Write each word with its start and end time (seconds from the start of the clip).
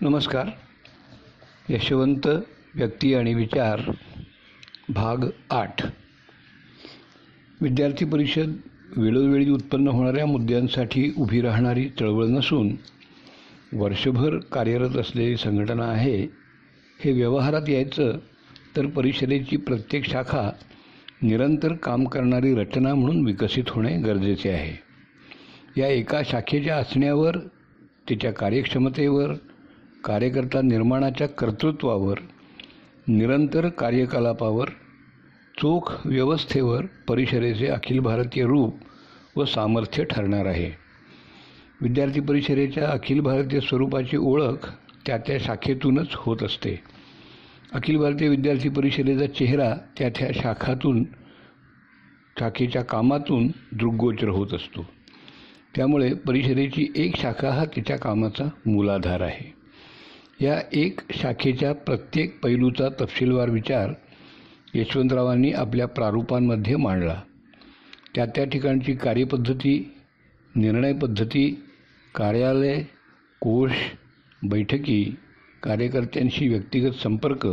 नमस्कार. 0.00 0.46
यशवंत 1.68 2.26
व्यक्ती 2.74 3.14
आणि 3.14 3.34
विचार 3.34 3.80
भाग 4.88 5.24
आठ. 5.50 5.86
विद्यार्थी 7.60 8.04
परिषद 8.04 8.56
वेळोवेळी 8.96 9.50
उत्पन्न 9.50 9.88
होणाऱ्या 9.88 10.26
मुद्द्यांसाठी 10.26 11.12
उभी 11.16 11.40
राहणारी 11.40 11.88
चळवळ 11.88 12.24
नसून 12.24 12.76
वर्षभर 13.72 14.38
कार्यरत 14.38 14.96
असलेली 14.96 15.36
संघटना 15.36 15.84
आहे 15.84 16.22
हे 17.04 17.12
व्यवहारात 17.12 17.68
यायचं 17.68 18.18
तर 18.76 18.86
परिषदेची 18.86 19.56
प्रत्येक 19.56 20.04
शाखा 20.04 20.50
निरंतर 21.22 21.72
काम 21.72 22.04
करणारी 22.04 22.54
रचना 22.54 22.94
म्हणून 22.94 23.26
विकसित 23.26 23.64
होणे 23.68 23.96
गरजेचे 23.96 24.50
आहे. 24.50 24.76
या 25.80 25.88
एका 25.88 26.22
शाखेच्या 26.24 26.76
असण्यावर 26.76 27.38
तिच्या 28.08 28.32
कार्यक्षमतेवर 28.32 29.34
कार्यकर्ता 30.06 30.62
निर्माणाच्या 30.62 31.28
कर्तृत्वावर 31.28 32.18
निरंतर 33.08 33.68
कार्यकलापावर 33.68 34.68
चोख 35.58 36.06
व्यवस्थेवर 36.06 36.84
परिषदेचे 37.08 37.66
अखिल 37.66 37.98
भारतीय 37.98 38.44
रूप 38.44 38.76
व 39.36 39.44
सामर्थ्य 39.44 40.04
ठरणार 40.04 40.46
आहे. 40.46 40.70
विद्यार्थी 41.80 42.20
परिषदेच्या 42.20 42.88
अखिल 42.88 43.20
भारतीय 43.20 43.60
स्वरूपाची 43.60 44.16
ओळख 44.16 44.72
त्या 45.06 45.18
त्या 45.18 45.38
शाखेतूनच 45.40 46.08
होत 46.12 46.42
असते. 46.42 46.82
अखिल 47.72 47.96
भारतीय 47.96 48.28
विद्यार्थी 48.28 48.68
परिषदेचा 48.68 49.26
चेहरा 49.26 49.74
त्या 49.98 50.08
त्या 50.08 50.28
शाखातून 50.34 51.04
शाखेच्या 52.40 52.82
कामातून 52.82 53.46
दृग्गोचर 53.72 54.28
होत 54.28 54.54
असतो. 54.54 54.86
त्यामुळे 55.76 56.14
परिषदेची 56.14 56.92
एक 56.96 57.16
शाखा 57.16 57.50
हा 57.50 57.64
तिच्या 57.64 57.98
कामाचा 57.98 58.44
मूलाधार 58.66 59.20
आहे. 59.20 59.65
या 60.42 60.60
एक 60.72 61.00
शाखेच्या 61.14 61.72
प्रत्येक 61.74 62.38
पैलूचा 62.42 62.88
तपशीलवार 63.00 63.50
विचार 63.50 63.92
यशवंतरावांनी 64.74 65.52
आपल्या 65.52 65.86
प्रारूपांमध्ये 65.88 66.76
मांडला. 66.76 67.20
त्या 68.14 68.26
त्या 68.26 68.44
ठिकाणची 68.44 68.94
कार्यपद्धती 68.94 69.92
निर्णय 70.54 70.92
पद्धती 70.92 71.48
कार्यालय 72.14 72.82
कोश 73.40 73.72
बैठकी 74.42 75.02
कार्यकर्त्यांशी 75.62 76.48
व्यक्तिगत 76.48 76.94
संपर्क 77.02 77.46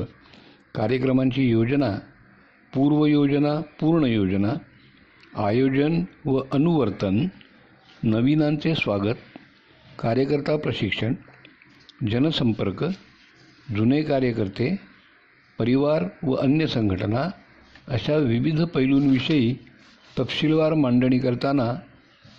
कार्यक्रमांची 0.75 1.50
योजना 1.50 1.91
पूर्वयोजना 2.73 3.59
पूर्ण 3.79 4.05
योजना 4.05 4.53
आयोजन 5.45 6.03
व 6.25 6.41
अनुवर्तन 6.52 7.25
नवीनांचे 8.03 8.75
स्वागत 8.75 9.16
कार्यकर्ता 10.00 10.55
प्रशिक्षण 10.57 11.13
जनसंपर्क 11.99 12.83
जुने 13.67 14.02
कार्यकर्ते 14.03 14.69
परिवार 15.59 16.03
व 16.23 16.33
अन्य 16.35 16.67
संघटना 16.67 17.22
अशा 17.88 18.16
विविध 18.17 18.61
पैलूंविषयी 18.66 19.53
तपशीलवार 20.17 20.73
मांडणी 20.73 21.19
करताना 21.19 21.67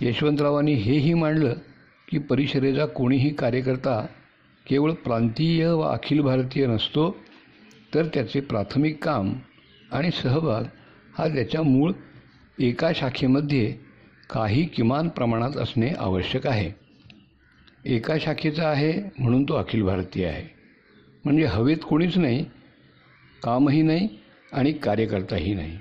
यशवंतरावांनी 0.01 0.75
हेही 0.75 1.15
मांडलं 1.15 1.55
की 2.09 2.19
परिषदेचा 2.19 2.87
कोणीही 2.87 3.31
कार्यकर्ता 3.35 4.01
केवळ 4.67 4.93
प्रांतीय 5.05 5.67
व 5.67 5.81
अखिल 5.83 6.21
भारतीय 6.21 6.67
नसतो 6.67 7.11
तर 7.95 8.07
त्याचे 8.15 8.41
प्राथमिक 8.41 9.03
काम 9.05 9.33
आणि 9.93 10.11
सहभाग 10.11 10.65
हा 11.19 11.29
त्याच्या 11.29 11.63
मूळ 11.63 11.93
एका 12.59 12.91
शाखेमध्ये 12.95 13.67
काही 14.31 14.65
किमान 14.67 15.09
प्रमाणात 15.09 15.57
असणे 15.57 15.91
आवश्यक 15.99 16.47
आहे. 16.47 16.71
एका 17.87 18.15
शाखेचा 18.21 18.69
आहे 18.69 18.93
म्हणून 19.19 19.45
तो 19.45 19.55
अखिल 19.55 19.83
भारतीय 19.83 20.27
आहे. 20.27 20.55
म्हणजे 21.25 21.45
हवेत 21.45 21.77
कोणीच 21.89 22.19
नाही 22.19 22.45
कामही 23.43 23.83
नाही 23.83 24.09
आणि 24.53 24.73
कार्यकर्ताही 24.73 25.55
नाही. 25.55 25.79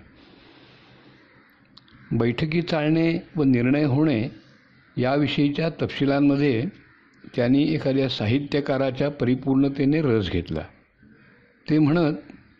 बैठकी 2.12 2.62
चालणे 2.62 3.20
व 3.36 3.44
निर्णय 3.44 3.84
होणे 3.84 4.30
याविषयीच्या 4.98 5.70
तपशिलांमध्ये 5.70 6.66
त्यांनी 7.36 7.64
एखाद्या 7.64 8.10
साहित्यकाराच्या 8.10 9.10
परिपूर्णतेने 9.12 10.02
रस 10.02 10.32
घेतला. 10.32 10.62
ते 11.70 11.80
म्हणत 11.80 12.14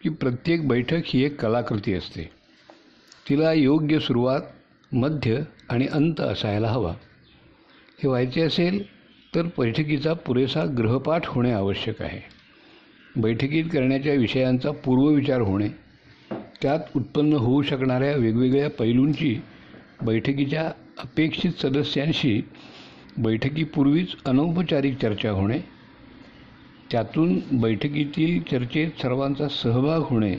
की 0.04 0.10
प्रत्येक 0.10 0.68
बैठक 0.68 1.02
ही 1.06 1.24
एक 1.24 1.42
कलाकृती 1.42 1.94
असते. 1.94 2.30
तिला 3.30 3.54
योग्य 3.54 4.00
सुरुवात 4.00 4.42
मध्य 4.94 5.42
आणि 5.70 5.88
अंत 5.88 6.22
असायला 6.22 6.68
हवा. 6.68 6.92
हे 8.04 8.08
व्हायचे 8.08 8.42
असेल 8.42 8.93
तर 9.36 9.48
बैठकीचा 9.58 10.14
पुरेसा 10.14 10.64
गृहपाठ 10.78 11.28
होणे 11.28 11.52
आवश्यक 11.52 12.02
आहे. 12.02 12.20
बैठकीत 13.16 13.64
करण्याच्या 13.64 14.14
विषयांचा 14.14 14.72
पूर्वविचार 14.72 15.42
होणे 15.42 15.68
त्यात 16.62 16.80
उत्पन्न 16.96 17.34
होऊ 17.34 17.62
शकणाऱ्या 17.62 18.16
वेगवेगळ्या 18.16 18.70
पैलूंची 18.70 19.36
बैठकीच्या 20.06 20.72
अपेक्षित 21.00 21.52
सदस्यांशी 21.62 22.40
बैठकीपूर्वीच 23.18 24.16
अनौपचारिक 24.26 24.98
चर्चा 24.98 25.32
होणे 25.32 25.60
त्यातून 26.92 27.40
बैठकीतील 27.52 28.40
चर्चेत 28.42 29.02
सर्वांचा 29.02 29.48
सहभाग 29.48 30.02
होणे 30.02 30.36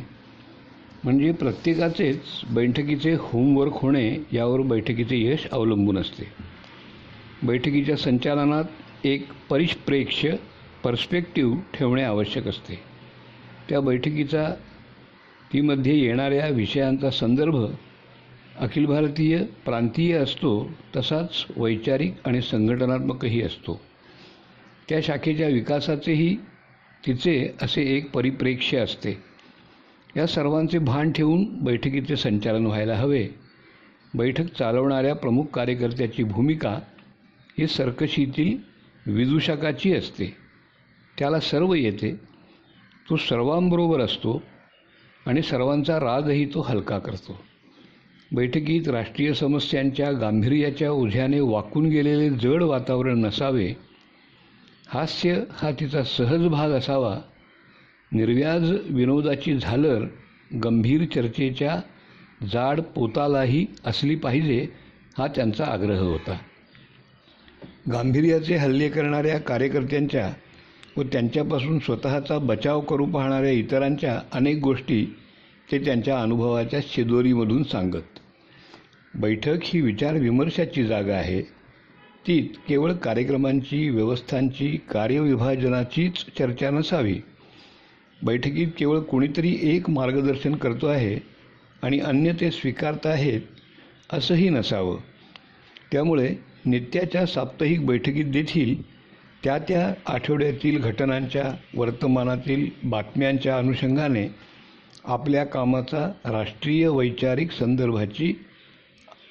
म्हणजे 1.05 1.33
प्रत्येकाचेच 1.33 2.21
बैठकीचे 2.51 3.15
होमवर्क 3.19 3.73
होणे 3.75 4.17
यावर 4.33 4.61
बैठकीचे 4.61 5.21
यश 5.23 5.47
अवलंबून 5.53 5.99
असते. 5.99 6.25
बैठकीच्या 7.43 7.97
संचालनात 7.97 8.65
एक 9.05 9.27
परिप्रेक्ष्य 9.51 10.37
पर्स्पेक्टिव्ह 10.85 11.61
ठेवणे 11.75 12.03
आवश्यक 12.03 12.49
असते. 12.49 12.81
त्या 13.69 13.81
बैठकीचा 13.81 14.55
तीमध्ये 15.53 15.99
येणाऱ्या 15.99 16.49
विषयांचा 16.49 17.11
संदर्भ 17.11 17.57
अखिल 18.59 18.87
भारतीय 18.87 19.39
प्रांतीय 19.65 20.17
असतो 20.17 20.71
तसाच 20.97 21.47
वैचारिक 21.57 22.15
आणि 22.25 22.43
संघटनात्मकही 22.43 23.43
असतो. 23.43 23.81
त्या 24.89 25.01
शाखेच्या 25.03 25.49
विकासाचेही 25.49 26.37
तिचे 27.07 27.51
असे 27.63 27.83
एक 27.83 28.11
परिप्रेक्ष्य 28.11 28.79
असते. 28.79 29.23
या 30.17 30.27
सर्वांचे 30.27 30.79
भान 30.79 31.13
ठेवून 31.13 31.45
बैठकीचे 31.65 32.17
संचालन 32.17 32.67
व्हायला 32.67 32.95
हवे. 32.95 33.29
बैठक 34.15 34.45
चालवणाऱ्या 34.45 35.15
प्रमुख 35.15 35.45
कार्यकर्त्याची 35.45 36.23
भूमिका 36.23 36.79
ही 37.59 37.67
सर्कशीतील 37.67 38.74
विदूषकाची 39.07 39.95
असते. 39.95 40.37
त्याला 41.19 41.41
सर्व 41.41 41.75
येते. 41.75 42.15
तो 43.11 43.17
सर्वांबरोबर 43.17 44.01
असतो 44.01 44.43
आणि 45.27 45.43
सर्वांचा 45.43 45.99
रागही 46.01 46.45
तो 46.55 46.61
हलका 46.61 46.99
करतो. 46.99 47.41
बैठकीत 48.33 48.89
राष्ट्रीय 48.89 49.33
समस्यांच्या 49.35 50.11
गांभीर्याच्या 50.13 50.91
ओझ्याने 50.91 51.41
वाकून 51.41 51.87
गेलेले 51.87 52.31
जड 52.31 52.63
वातावरण 52.63 53.19
नसावे 53.19 53.73
हास्य 54.89 55.43
हा 55.51 55.71
तिचा 55.71 56.03
सहज 56.03 56.47
भाग 56.47 56.71
असावा 56.71 57.19
निर्व्याज 58.13 58.73
विनोदाची 58.91 59.57
झालर 59.59 60.05
गंभीर 60.65 61.05
चर्चेच्या 61.05 61.81
जाड 62.53 62.81
पोतालाही 62.81 63.67
असली 63.85 64.15
पाहिजे 64.15 64.69
हा 65.19 65.27
त्यांचा 65.27 65.65
आग्रह 65.65 66.01
होता. 66.01 66.37
गांभीर्याचे 67.93 68.57
हल्ले 68.57 68.89
करणाऱ्या 68.89 69.39
कार्यकर्त्यांच्या 69.39 70.33
व 70.97 71.03
त्यांच्यापासून 71.03 71.79
स्वतःचा 71.79 72.39
बचाव 72.39 72.81
करू 72.81 73.07
पाहणाऱ्या 73.07 73.51
इतरांच्या 73.51 74.21
अनेक 74.33 74.59
गोष्टी 74.59 75.17
ते 75.73 75.79
त्यांच्या 75.79 76.21
अनुभवाच्या 76.21 76.81
शिदोरीमधून 76.83 77.63
सांगत. 77.63 78.21
बैठक 79.15 79.59
ही 79.63 79.81
विचारविमर्शाची 79.81 80.85
जागा 80.85 81.15
आहे. 81.15 81.43
ती 82.27 82.41
केवळ 82.69 82.93
कार्यक्रमांची 82.93 83.89
व्यवस्थांची 83.91 84.79
कार्यविभाजनाचीच 84.91 86.25
चर्चा 86.39 86.71
नसावी. 86.71 87.21
बैठकीत 88.23 88.69
केवळ 88.79 88.99
कोणीतरी 88.99 89.57
एक 89.63 89.91
मार्गदर्शन 89.91 90.55
करतो 90.55 90.87
आहे 90.87 91.19
आणि 91.83 91.99
अन्य 91.99 92.33
ते 92.33 92.51
स्वीकारत 92.51 93.07
आहेत 93.07 93.41
असंही 94.13 94.49
नसावं. 94.49 94.99
त्यामुळे 95.93 96.35
नित्याच्या 96.67 97.27
साप्ताहिक 97.27 97.87
बैठकीत 97.87 98.25
देखील 98.25 98.83
त्या 99.45 99.59
त्या 99.59 99.95
आठवड्यातील 100.07 100.79
घटनांच्या 100.79 101.53
वर्तमानातील 101.75 102.71
बातम्यांच्या 102.85 103.59
अनुषंगाने 103.59 104.29
आपल्या 105.05 105.45
कामाचा 105.45 106.13
राष्ट्रीय 106.25 106.89
वैचारिक 106.89 107.51
संदर्भाची 107.51 108.35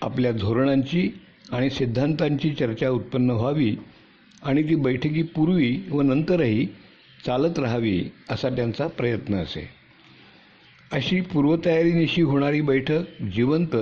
आपल्या 0.02 0.32
धोरणांची 0.32 1.10
आणि 1.52 1.70
सिद्धांतांची 1.70 2.50
चर्चा 2.50 2.90
उत्पन्न 2.90 3.32
व्हावी 3.32 3.76
आणि 4.44 4.64
ती 4.64 4.76
बैठकीपूर्वी 4.76 5.80
व 5.92 6.02
नंतरही 6.02 6.66
चालत 7.26 7.60
राहावी 7.60 8.04
असा 8.30 8.50
त्यांचा 8.50 8.88
प्रयत्न 8.88 9.36
असे. 9.36 9.70
अशी 10.92 11.22
पूर्वतयारीनिशी 11.22 12.22
होणारी 12.22 12.62
बैठक 12.62 13.22
जिवंत 13.22 13.76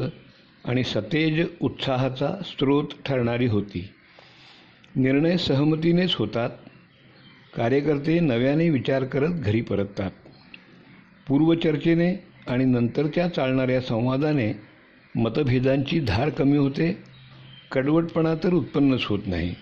आणि 0.66 0.84
सतेज 0.84 1.48
उत्साहाचा 1.62 2.42
स्रोत 2.46 2.84
ठरणारी 3.06 3.48
होती. 3.48 3.90
निर्णय 4.96 5.38
सहमतीनेच 5.38 6.16
होतात. 6.16 6.50
कार्यकर्ते 7.56 8.20
नव्याने 8.20 8.70
विचार 8.70 9.04
करत 9.04 9.30
घरी 9.30 9.62
परततात. 9.62 10.12
पूर्वचर्चेने 11.28 12.24
आणि 12.48 12.66
नंतरच्या 12.66 13.28
चालणाऱ्या 13.28 13.82
संवादाने 13.82 14.60
मतभेदांची 15.16 16.00
धार 16.00 16.30
कमी 16.30 16.58
होते. 16.58 16.98
कडवटपणा 17.72 18.36
तर 18.36 18.54
उत्पन्नच 18.54 19.06
होत 19.06 19.20
नाही. 19.26 19.56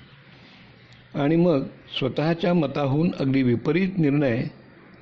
आणि 1.16 1.36
मग 1.36 1.64
स्वतःच्या 2.00 2.54
मताहून 2.54 3.12
अगदी 3.20 3.44
विपरीत 3.44 3.90
निर्णय 3.98 4.44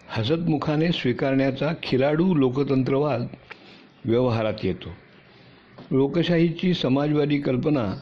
हसतमुखाने 0.07 0.91
स्वीकारण्याचा 0.91 1.73
खिलाडू 1.83 2.35
लोकतंत्रवाद 2.35 3.27
व्यवहारात 4.05 4.53
येतो. 4.63 4.89
लोकशाहीची 5.91 6.73
समाजवादी 6.73 7.37
कल्पना 7.37 8.01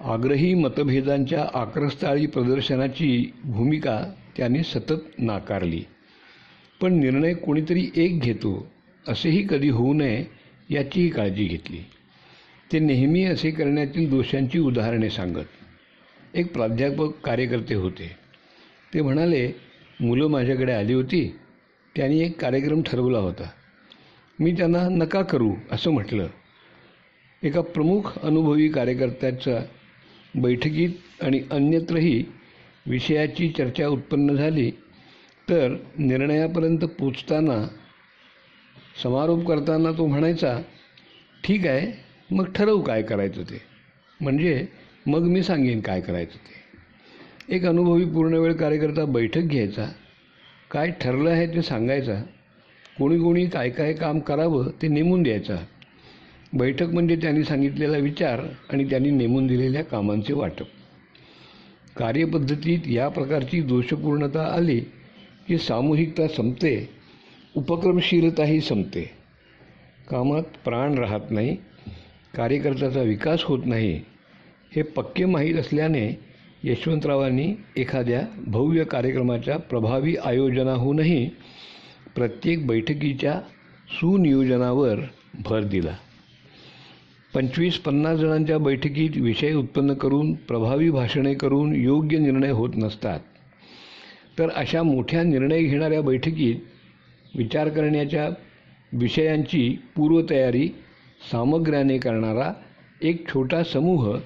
आग्रही 0.00 0.54
मतभेदांच्या 0.54 1.46
आक्रस्ताळी 1.54 2.26
प्रदर्शनाची 2.26 3.32
भूमिका 3.44 4.04
त्याने 4.36 4.62
सतत 4.62 5.18
नाकारली. 5.18 5.82
पण 6.80 6.92
निर्णय 6.92 7.34
कोणीतरी 7.34 7.90
एक 7.96 8.20
घेतो 8.20 8.72
असेही 9.08 9.46
कधी 9.50 9.68
होऊ 9.68 9.92
नये 9.92 10.24
याचीही 10.70 11.08
काळजी 11.08 11.44
घेतली. 11.44 11.78
ते 12.72 12.78
नेहमी 12.78 13.24
असे 13.24 13.50
करण्यातील 13.50 14.10
दोषांची 14.10 14.58
उदाहरणे 14.58 15.10
सांगत. 15.10 15.44
एक 16.34 16.52
प्राध्यापक 16.52 17.20
कार्यकर्ते 17.24 17.74
होते. 17.74 18.16
ते 18.94 19.02
म्हणाले 19.02 19.52
मुलं 20.00 20.26
माझ्याकडे 20.26 20.72
आली 20.72 20.92
होती. 20.92 21.36
त्यांनी 21.96 22.20
एक 22.20 22.40
कार्यक्रम 22.40 22.82
ठरवला 22.82 23.18
होता. 23.18 23.50
मी 24.40 24.52
त्यांना 24.52 24.88
नका 24.88 25.22
करू 25.22 25.54
असं 25.70 25.90
म्हटलं. 25.90 26.26
एका 27.42 27.60
प्रमुख 27.60 28.18
अनुभवी 28.22 28.68
कार्यकर्त्याच्या 28.68 29.60
बैठकीत 30.34 31.22
आणि 31.22 31.40
अन्यत्रही 31.50 32.24
विषयाची 32.86 33.48
चर्चा 33.48 33.88
उत्पन्न 33.88 34.34
झाली 34.34 34.70
तर 35.48 35.76
निर्णयापर्यंत 35.98 36.78
पोचताना 36.78 37.68
समारोप 39.02 39.46
करताना 39.46 39.92
तो 39.92 40.06
म्हणायचा 40.06 40.60
ठीक 41.44 41.66
आहे 41.66 41.92
मग 42.30 42.44
ठरवू 42.44 42.80
काय 42.80 43.02
करायचं 43.02 43.42
ते. 43.42 43.60
म्हणजे 44.20 44.66
मग 45.06 45.22
मी 45.22 45.42
सांगेन 45.42 45.80
काय 45.80 46.00
करायचं 46.00 46.36
ते. 46.36 46.60
एक 47.54 47.64
अनुभवी 47.66 48.04
पूर्णवेळ 48.04 48.52
कार्यकर्ता 48.52 49.04
बैठक 49.04 49.40
घ्यायचा. 49.40 49.86
काय 50.70 50.90
ठरलं 50.90 51.30
आहे 51.30 51.46
ते 51.46 51.62
सांगायचा. 51.62 52.22
कोणी 52.98 53.18
कोणी 53.18 53.46
काय 53.46 53.70
काय 53.70 53.92
काम 53.92 54.18
करावं 54.18 54.70
ते 54.82 54.88
नेमून 54.88 55.22
द्यायचा. 55.22 55.56
बैठक 56.52 56.88
म्हणजे 56.88 57.16
त्यांनी 57.16 57.42
सांगितलेला 57.44 57.96
विचार 57.96 58.40
आणि 58.72 58.84
त्यांनी 58.84 59.10
नेमून 59.10 59.46
दिलेल्या 59.46 59.84
कामांचे 59.84 60.32
वाटप. 60.32 60.66
कार्यपद्धतीत 61.96 62.88
या 62.88 63.08
प्रकारची 63.08 63.60
दोषपूर्णता 63.60 64.42
आली 64.54 64.78
की 65.48 65.58
सामूहिकता 65.58 66.26
संपते 66.28 66.74
उपक्रमशीलताही 67.56 68.60
संपते. 68.60 69.02
कामात 70.10 70.42
प्राण 70.64 70.98
राहत 70.98 71.30
नाही 71.30 71.56
कार्यकर्त्याचा 72.36 73.02
विकास 73.02 73.44
होत 73.44 73.66
नाही 73.66 74.00
हे 74.76 74.82
पक्के 74.82 75.24
माहीत 75.24 75.54
असल्याने 75.54 76.08
यशवंतरावांनी 76.64 77.52
एखाद्या 77.76 78.20
भव्य 78.46 78.84
कार्यक्रमाच्या 78.84 79.56
प्रभावी 79.58 80.16
आयोजनाहूनही 80.24 81.28
प्रत्येक 82.14 82.66
बैठकीच्या 82.66 83.40
सुनियोजनावर 84.00 85.00
भर 85.44 85.62
दिला. 85.62 85.96
पंचवीस 87.34 87.78
पन्नास 87.78 88.18
जणांच्या 88.18 88.58
बैठकीत 88.58 89.10
विषय 89.16 89.52
उत्पन्न 89.52 89.94
करून 89.94 90.34
प्रभावी 90.34 90.90
भाषणे 90.90 91.34
करून 91.34 91.74
योग्य 91.74 92.18
निर्णय 92.18 92.50
होत 92.50 92.70
नसतात. 92.76 93.20
तर 94.38 94.48
अशा 94.50 94.82
मोठ्या 94.82 95.22
निर्णय 95.22 95.62
घेणाऱ्या 95.62 96.02
बैठकीत 96.02 96.56
विचार 97.34 97.68
करण्याच्या 97.68 98.28
विषयांची 98.92 99.78
पूर्वतयारी 99.96 100.68
सामग्र्याने 101.32 101.98
करणारा 101.98 102.52
एक 103.02 103.28
छोटा 103.28 103.62
समूह 103.62 104.18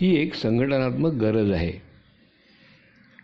ही 0.00 0.22
एक 0.22 0.34
संघटनात्मक 0.34 1.12
गरज 1.12 1.50
आहे. 1.50 1.72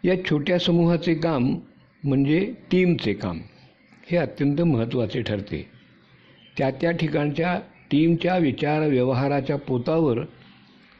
या 0.04 0.24
छोट्या 0.24 0.58
समूहाचे 0.58 1.14
काम 1.14 1.56
म्हणजे 2.04 2.52
टीमचे 2.70 3.12
काम. 3.12 3.38
हे 4.10 4.16
अत्यंत 4.16 4.60
महत्त्वाचे 4.60 5.22
ठरते. 5.22 5.66
त्या 6.58 6.70
त्या 6.70 6.90
ठिकाणच्या 6.90 7.60
टीमच्या 7.90 8.36
विचार 8.38 8.86
व्यवहाराच्या 8.88 9.56
पोतावर 9.58 10.22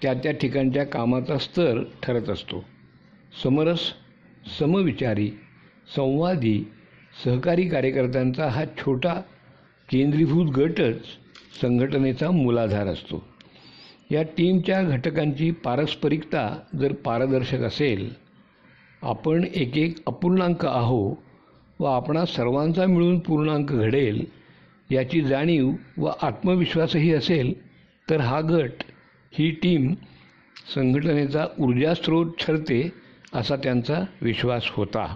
त्या 0.02 0.12
त्या 0.14 0.32
ठिकाणच्या 0.32 0.84
कामाचा 0.84 1.38
स्तर 1.38 1.82
ठरत 2.02 2.28
असतो. 2.28 2.64
समरस 3.42 3.80
समविचारी 4.58 5.30
संवादी 5.96 6.58
सहकारी 7.24 7.68
कार्यकर्त्यांचा 7.68 8.48
हा 8.48 8.64
छोटा 8.78 9.14
केंद्रीभूत 9.88 10.50
गटच 10.56 11.04
संघटनेचा 11.60 12.30
मूलाधार 12.30 12.86
असतो. 12.86 13.22
या 14.10 14.22
टीमच्या 14.36 14.82
घटकांची 14.82 15.50
पारस्परिकता 15.64 16.48
जर 16.80 16.92
पारदर्शक 17.04 17.60
असेल 17.60 18.08
आपण 19.02 19.44
एक 19.54 19.76
एक 19.76 19.96
अपूर्णांक 20.06 20.64
आहो 20.66 21.14
व 21.80 21.84
आपणा 21.84 22.24
सर्वांचा 22.24 22.86
मिळून 22.86 23.18
पूर्णांक 23.18 23.72
घडेल 23.72 24.24
याची 24.90 25.20
जाणीव 25.20 25.72
व 25.96 26.10
आत्मविश्वासही 26.22 27.12
असेल 27.12 27.52
तर 28.10 28.20
हा 28.20 28.40
गट 28.40 28.82
ही 29.32 29.50
टीम 29.50 29.94
संघटनेचा 30.74 31.46
ऊर्जास्रोत 31.58 32.26
ठरते 32.40 32.92
असा 33.34 33.56
त्यांचा 33.56 34.00
विश्वास 34.22 34.68
होता. 34.68 35.06